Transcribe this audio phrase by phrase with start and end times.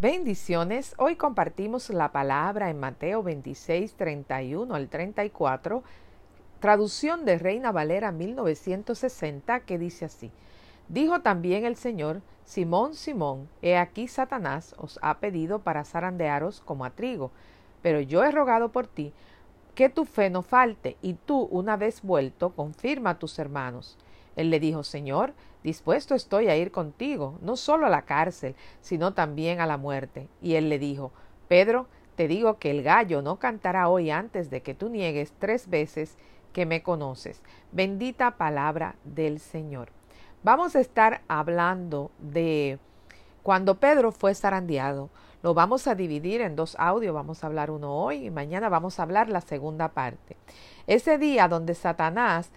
[0.00, 0.94] Bendiciones.
[0.96, 5.82] Hoy compartimos la palabra en Mateo 26, 31 al 34,
[6.60, 10.30] traducción de Reina Valera 1960, que dice así.
[10.88, 16.84] Dijo también el Señor, Simón, Simón, he aquí Satanás os ha pedido para zarandearos como
[16.84, 17.32] a trigo,
[17.82, 19.12] pero yo he rogado por ti
[19.74, 23.98] que tu fe no falte, y tú, una vez vuelto, confirma a tus hermanos.
[24.38, 25.34] Él le dijo, Señor,
[25.64, 30.28] dispuesto estoy a ir contigo, no solo a la cárcel, sino también a la muerte.
[30.40, 31.10] Y él le dijo,
[31.48, 35.68] Pedro, te digo que el gallo no cantará hoy antes de que tú niegues tres
[35.68, 36.16] veces
[36.52, 37.42] que me conoces.
[37.72, 39.88] Bendita palabra del Señor.
[40.44, 42.78] Vamos a estar hablando de
[43.42, 45.10] cuando Pedro fue zarandeado.
[45.42, 49.00] Lo vamos a dividir en dos audios, vamos a hablar uno hoy y mañana vamos
[49.00, 50.36] a hablar la segunda parte.
[50.86, 52.52] Ese día donde Satanás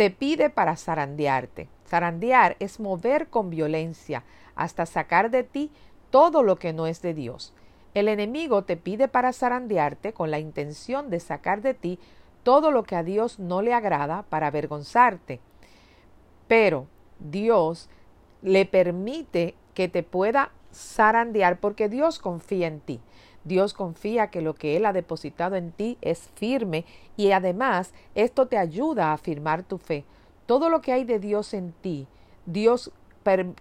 [0.00, 1.68] te pide para zarandearte.
[1.86, 5.70] Zarandear es mover con violencia hasta sacar de ti
[6.08, 7.52] todo lo que no es de Dios.
[7.92, 11.98] El enemigo te pide para zarandearte con la intención de sacar de ti
[12.44, 15.38] todo lo que a Dios no le agrada para avergonzarte.
[16.48, 16.86] Pero
[17.18, 17.90] Dios
[18.40, 23.00] le permite que te pueda zarandear porque Dios confía en ti.
[23.44, 26.84] Dios confía que lo que Él ha depositado en ti es firme
[27.16, 30.04] y además esto te ayuda a afirmar tu fe.
[30.46, 32.06] Todo lo que hay de Dios en ti,
[32.46, 32.92] Dios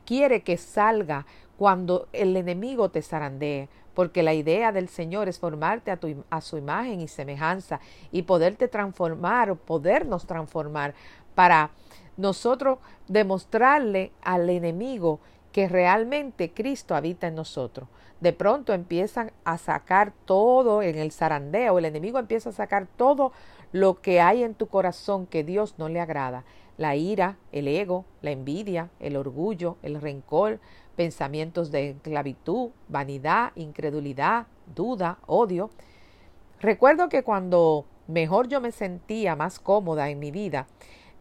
[0.06, 1.26] quiere que salga
[1.58, 6.42] cuando el enemigo te zarandee, porque la idea del Señor es formarte a, tu, a
[6.42, 7.80] su imagen y semejanza
[8.12, 10.94] y poderte transformar o podernos transformar
[11.36, 11.72] para
[12.16, 15.20] nosotros demostrarle al enemigo
[15.52, 17.88] que realmente Cristo habita en nosotros.
[18.22, 23.32] De pronto empiezan a sacar todo en el zarandeo, el enemigo empieza a sacar todo
[23.72, 26.44] lo que hay en tu corazón que Dios no le agrada.
[26.78, 30.60] La ira, el ego, la envidia, el orgullo, el rencor,
[30.96, 35.70] pensamientos de esclavitud, vanidad, incredulidad, duda, odio.
[36.60, 40.68] Recuerdo que cuando mejor yo me sentía más cómoda en mi vida,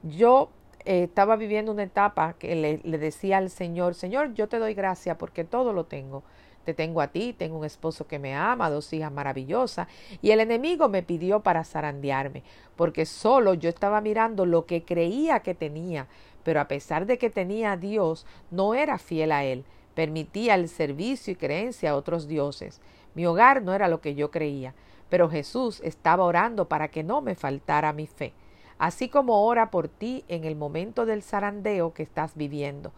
[0.03, 0.51] yo
[0.89, 4.73] eh, estaba viviendo una etapa que le, le, decía al Señor, Señor, yo te doy
[4.73, 6.23] gracia porque todo lo tengo.
[6.65, 9.87] Te tengo a ti, tengo un esposo que me ama, dos hijas maravillosas,
[10.23, 12.43] y el enemigo me pidió para zarandearme,
[12.75, 16.07] porque solo yo estaba mirando lo que creía que tenía,
[16.43, 20.71] pero a pesar de que tenía a Dios, no era fiel a Él, permitía el
[20.71, 22.81] servicio y creencia a otros dioses.
[23.15, 24.73] Mi hogar no era lo que yo creía,
[25.11, 28.33] pero Jesús estaba orando para que no me faltara mi fe
[28.79, 32.93] así como ora por ti en el momento del zarandeo que estás viviendo.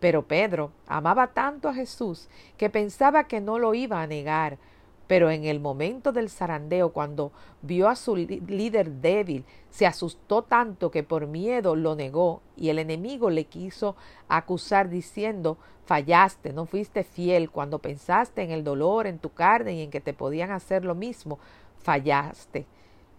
[0.00, 4.58] Pero Pedro amaba tanto a Jesús que pensaba que no lo iba a negar,
[5.06, 10.90] pero en el momento del zarandeo, cuando vio a su líder débil, se asustó tanto
[10.90, 13.94] que por miedo lo negó y el enemigo le quiso
[14.28, 19.82] acusar diciendo fallaste, no fuiste fiel cuando pensaste en el dolor en tu carne y
[19.82, 21.38] en que te podían hacer lo mismo,
[21.82, 22.66] fallaste.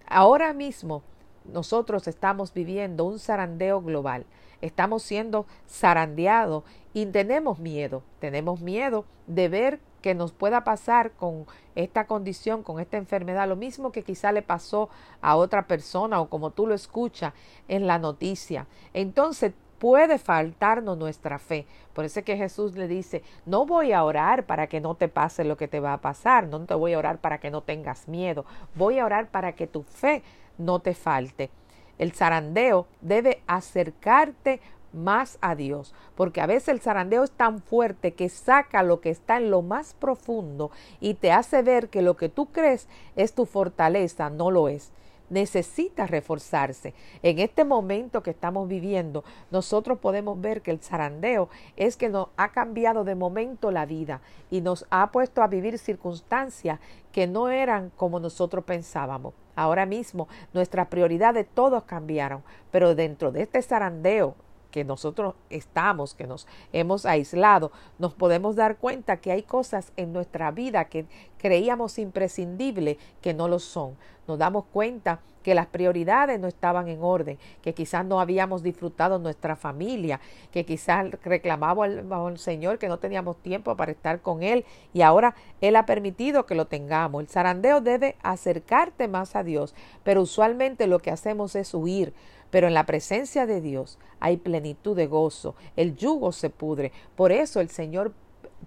[0.08, 1.04] Ahora mismo
[1.46, 4.26] nosotros estamos viviendo un zarandeo global,
[4.62, 11.46] estamos siendo zarandeados y tenemos miedo, tenemos miedo de ver que nos pueda pasar con
[11.76, 14.90] esta condición, con esta enfermedad, lo mismo que quizá le pasó
[15.22, 17.34] a otra persona o como tú lo escuchas
[17.68, 18.68] en la noticia.
[18.94, 21.66] Entonces puede faltarnos nuestra fe.
[21.94, 25.10] Por eso es que Jesús le dice, no voy a orar para que no te
[25.10, 27.64] pase lo que te va a pasar, no te voy a orar para que no
[27.64, 30.24] tengas miedo, voy a orar para que tu fe
[30.58, 31.50] no te falte.
[31.98, 34.60] El zarandeo debe acercarte
[34.94, 39.10] más a Dios, porque a veces el zarandeo es tan fuerte que saca lo que
[39.10, 43.34] está en lo más profundo y te hace ver que lo que tú crees es
[43.34, 44.92] tu fortaleza, no lo es
[45.30, 46.94] necesita reforzarse.
[47.22, 52.28] En este momento que estamos viviendo, nosotros podemos ver que el zarandeo es que nos
[52.38, 56.80] ha cambiado de momento la vida y nos ha puesto a vivir circunstancias
[57.12, 59.34] que no eran como nosotros pensábamos.
[59.56, 64.36] Ahora mismo nuestras prioridades todos cambiaron, pero dentro de este zarandeo
[64.74, 70.12] que nosotros estamos, que nos hemos aislado, nos podemos dar cuenta que hay cosas en
[70.12, 71.06] nuestra vida que
[71.38, 73.96] creíamos imprescindibles que no lo son.
[74.28, 79.20] Nos damos cuenta que las prioridades no estaban en orden, que quizás no habíamos disfrutado
[79.20, 80.20] nuestra familia,
[80.52, 85.36] que quizás reclamamos al, Señor que no teníamos tiempo para estar con Él y ahora
[85.62, 87.22] Él ha permitido que lo tengamos.
[87.22, 92.16] El zarandeo debe acercarte más a Dios, pero usualmente lo que hacemos es huir.
[92.54, 96.92] Pero en la presencia de Dios hay plenitud de gozo, el yugo se pudre.
[97.16, 98.14] Por eso el Señor